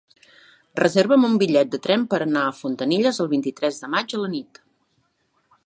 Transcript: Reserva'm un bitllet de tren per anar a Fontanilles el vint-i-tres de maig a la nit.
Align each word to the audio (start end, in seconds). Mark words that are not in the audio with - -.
Reserva'm 0.79 1.27
un 1.27 1.35
bitllet 1.43 1.69
de 1.75 1.79
tren 1.83 2.05
per 2.13 2.19
anar 2.27 2.45
a 2.45 2.55
Fontanilles 2.61 3.21
el 3.27 3.31
vint-i-tres 3.35 3.81
de 3.85 3.91
maig 3.97 4.17
a 4.19 4.23
la 4.23 4.33
nit. 4.33 4.61